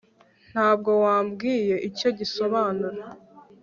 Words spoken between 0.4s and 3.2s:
nta bwo wambwiye icyo gisobanura